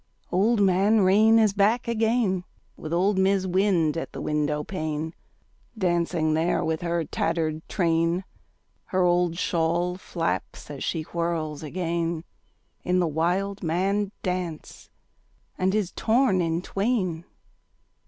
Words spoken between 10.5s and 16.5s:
as she whirls again In the wildman dance and is torn